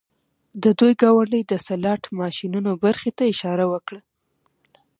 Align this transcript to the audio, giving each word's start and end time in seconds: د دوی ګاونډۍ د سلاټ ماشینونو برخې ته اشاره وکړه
د 0.63 0.65
دوی 0.79 0.93
ګاونډۍ 1.01 1.41
د 1.47 1.53
سلاټ 1.65 2.01
ماشینونو 2.19 2.71
برخې 2.83 3.11
ته 3.17 3.23
اشاره 3.33 3.65
وکړه 3.73 4.01